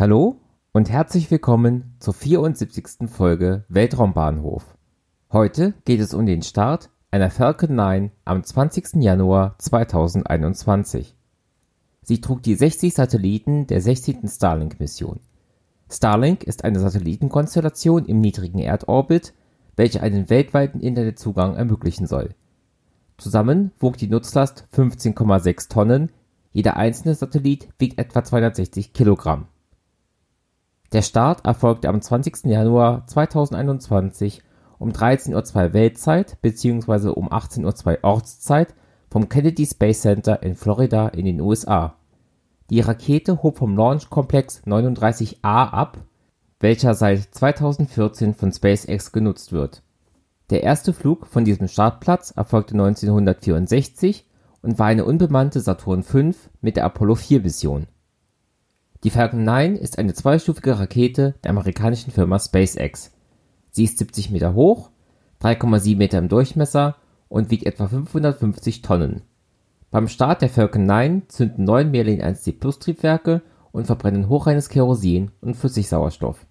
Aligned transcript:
Hallo 0.00 0.40
und 0.72 0.88
herzlich 0.88 1.30
willkommen 1.30 1.94
zur 1.98 2.14
74. 2.14 3.06
Folge 3.06 3.66
Weltraumbahnhof. 3.68 4.64
Heute 5.30 5.74
geht 5.84 6.00
es 6.00 6.14
um 6.14 6.24
den 6.24 6.40
Start 6.40 6.88
einer 7.10 7.28
Falcon 7.28 7.74
9 7.74 8.10
am 8.24 8.42
20. 8.42 9.02
Januar 9.02 9.56
2021. 9.58 11.14
Sie 12.00 12.18
trug 12.22 12.42
die 12.42 12.54
60 12.54 12.94
Satelliten 12.94 13.66
der 13.66 13.82
16. 13.82 14.26
Starlink-Mission. 14.26 15.20
Starlink 15.90 16.44
ist 16.44 16.64
eine 16.64 16.80
Satellitenkonstellation 16.80 18.06
im 18.06 18.22
niedrigen 18.22 18.60
Erdorbit, 18.60 19.34
welche 19.76 20.00
einen 20.00 20.30
weltweiten 20.30 20.80
Internetzugang 20.80 21.56
ermöglichen 21.56 22.06
soll. 22.06 22.30
Zusammen 23.18 23.72
wog 23.78 23.98
die 23.98 24.08
Nutzlast 24.08 24.66
15,6 24.74 25.68
Tonnen, 25.68 26.10
jeder 26.52 26.78
einzelne 26.78 27.14
Satellit 27.14 27.68
wiegt 27.78 27.98
etwa 27.98 28.24
260 28.24 28.94
Kilogramm. 28.94 29.48
Der 30.92 31.02
Start 31.02 31.46
erfolgte 31.46 31.88
am 31.88 32.02
20. 32.02 32.46
Januar 32.46 33.06
2021 33.06 34.42
um 34.80 34.90
13:02 34.90 35.54
Uhr 35.54 35.72
Weltzeit 35.72 36.42
bzw. 36.42 37.10
um 37.10 37.28
18:02 37.28 37.86
Uhr 37.86 37.98
Ortszeit 38.02 38.74
vom 39.08 39.28
Kennedy 39.28 39.66
Space 39.66 40.00
Center 40.00 40.42
in 40.42 40.56
Florida 40.56 41.06
in 41.08 41.26
den 41.26 41.40
USA. 41.40 41.94
Die 42.70 42.80
Rakete 42.80 43.40
hob 43.40 43.58
vom 43.58 43.76
Launch 43.76 44.10
Komplex 44.10 44.62
39A 44.66 45.70
ab, 45.70 45.98
welcher 46.58 46.94
seit 46.94 47.22
2014 47.22 48.34
von 48.34 48.52
SpaceX 48.52 49.12
genutzt 49.12 49.52
wird. 49.52 49.82
Der 50.50 50.64
erste 50.64 50.92
Flug 50.92 51.28
von 51.28 51.44
diesem 51.44 51.68
Startplatz 51.68 52.32
erfolgte 52.32 52.74
1964 52.74 54.26
und 54.62 54.80
war 54.80 54.86
eine 54.86 55.04
unbemannte 55.04 55.60
Saturn 55.60 56.02
V 56.02 56.32
mit 56.60 56.74
der 56.76 56.84
Apollo-4-Mission 56.84 57.86
die 59.02 59.10
Falcon 59.10 59.44
9 59.44 59.76
ist 59.76 59.98
eine 59.98 60.12
zweistufige 60.12 60.78
Rakete 60.78 61.34
der 61.42 61.50
amerikanischen 61.50 62.10
Firma 62.10 62.38
SpaceX. 62.38 63.12
Sie 63.70 63.84
ist 63.84 63.96
70 63.96 64.30
Meter 64.30 64.54
hoch, 64.54 64.90
3,7 65.40 65.96
Meter 65.96 66.18
im 66.18 66.28
Durchmesser 66.28 66.96
und 67.28 67.50
wiegt 67.50 67.64
etwa 67.64 67.88
550 67.88 68.82
Tonnen. 68.82 69.22
Beim 69.90 70.06
Start 70.06 70.42
der 70.42 70.50
Falcon 70.50 70.84
9 70.84 71.22
zünden 71.28 71.64
neun 71.64 71.90
Merlin 71.90 72.20
1D-Plus-Triebwerke 72.20 73.40
und 73.72 73.86
verbrennen 73.86 74.28
hochreines 74.28 74.68
Kerosin 74.68 75.30
und 75.40 75.56
Flüssigsauerstoff. 75.56 76.44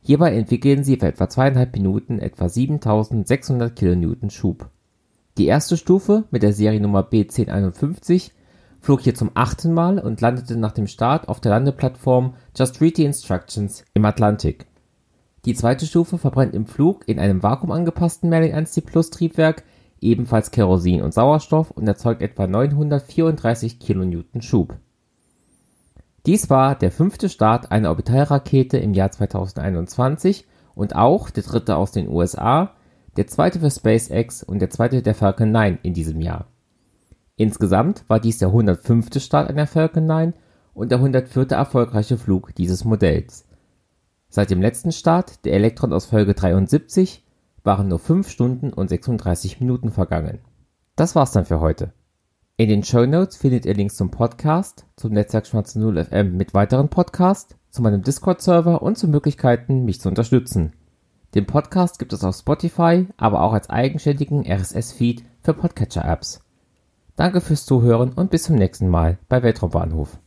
Hierbei 0.00 0.36
entwickeln 0.36 0.84
sie 0.84 0.98
für 0.98 1.08
etwa 1.08 1.28
zweieinhalb 1.28 1.74
Minuten 1.74 2.20
etwa 2.20 2.48
7600 2.48 3.74
kN 3.74 4.30
Schub. 4.30 4.70
Die 5.38 5.46
erste 5.46 5.76
Stufe 5.76 6.24
mit 6.30 6.44
der 6.44 6.52
Seriennummer 6.52 7.02
B1051 7.02 8.30
flog 8.80 9.00
hier 9.00 9.14
zum 9.14 9.30
achten 9.34 9.72
Mal 9.74 9.98
und 9.98 10.20
landete 10.20 10.56
nach 10.56 10.72
dem 10.72 10.86
Start 10.86 11.28
auf 11.28 11.40
der 11.40 11.50
Landeplattform 11.50 12.34
Just 12.56 12.80
Read 12.80 12.96
the 12.96 13.04
Instructions 13.04 13.84
im 13.94 14.04
Atlantik. 14.04 14.66
Die 15.44 15.54
zweite 15.54 15.86
Stufe 15.86 16.18
verbrennt 16.18 16.54
im 16.54 16.66
Flug 16.66 17.08
in 17.08 17.18
einem 17.18 17.42
vakuumangepassten 17.42 18.28
Merlin 18.28 18.54
1D 18.54 19.10
Triebwerk 19.10 19.62
ebenfalls 20.00 20.50
Kerosin 20.50 21.02
und 21.02 21.14
Sauerstoff 21.14 21.70
und 21.70 21.86
erzeugt 21.86 22.22
etwa 22.22 22.46
934 22.46 23.78
kN 23.78 24.24
Schub. 24.40 24.76
Dies 26.26 26.50
war 26.50 26.74
der 26.74 26.90
fünfte 26.90 27.28
Start 27.28 27.70
einer 27.70 27.90
Orbitalrakete 27.90 28.78
im 28.78 28.94
Jahr 28.94 29.12
2021 29.12 30.46
und 30.74 30.96
auch 30.96 31.30
der 31.30 31.44
dritte 31.44 31.76
aus 31.76 31.92
den 31.92 32.08
USA, 32.08 32.72
der 33.16 33.28
zweite 33.28 33.60
für 33.60 33.70
SpaceX 33.70 34.42
und 34.42 34.58
der 34.58 34.70
zweite 34.70 35.02
der 35.02 35.14
Falcon 35.14 35.52
9 35.52 35.78
in 35.82 35.94
diesem 35.94 36.20
Jahr 36.20 36.46
Insgesamt 37.36 38.04
war 38.08 38.18
dies 38.18 38.38
der 38.38 38.48
105. 38.48 39.22
Start 39.22 39.50
einer 39.50 39.66
Falcon 39.66 40.06
9 40.06 40.32
und 40.72 40.90
der 40.90 40.98
104. 40.98 41.50
erfolgreiche 41.52 42.16
Flug 42.16 42.54
dieses 42.54 42.84
Modells. 42.84 43.44
Seit 44.30 44.50
dem 44.50 44.62
letzten 44.62 44.90
Start, 44.90 45.44
der 45.44 45.52
Electron 45.52 45.92
aus 45.92 46.06
Folge 46.06 46.34
73, 46.34 47.24
waren 47.62 47.88
nur 47.88 47.98
5 47.98 48.28
Stunden 48.28 48.72
und 48.72 48.88
36 48.88 49.60
Minuten 49.60 49.90
vergangen. 49.90 50.38
Das 50.96 51.14
war's 51.14 51.32
dann 51.32 51.44
für 51.44 51.60
heute. 51.60 51.92
In 52.56 52.70
den 52.70 52.82
Show 52.82 53.04
Notes 53.04 53.36
findet 53.36 53.66
ihr 53.66 53.74
Links 53.74 53.96
zum 53.96 54.10
Podcast, 54.10 54.86
zum 54.96 55.12
Netzwerk 55.12 55.46
Schwarze 55.46 55.78
0 55.78 56.04
FM 56.04 56.38
mit 56.38 56.54
weiteren 56.54 56.88
Podcasts, 56.88 57.54
zu 57.68 57.82
meinem 57.82 58.00
Discord-Server 58.00 58.80
und 58.80 58.96
zu 58.96 59.08
Möglichkeiten, 59.08 59.84
mich 59.84 60.00
zu 60.00 60.08
unterstützen. 60.08 60.72
Den 61.34 61.44
Podcast 61.44 61.98
gibt 61.98 62.14
es 62.14 62.24
auf 62.24 62.34
Spotify, 62.34 63.08
aber 63.18 63.42
auch 63.42 63.52
als 63.52 63.68
eigenständigen 63.68 64.46
RSS-Feed 64.46 65.22
für 65.42 65.52
Podcatcher-Apps. 65.52 66.45
Danke 67.16 67.40
fürs 67.40 67.64
Zuhören 67.64 68.12
und 68.12 68.30
bis 68.30 68.42
zum 68.42 68.56
nächsten 68.56 68.88
Mal 68.88 69.18
bei 69.30 69.42
Weltraumbahnhof 69.42 70.18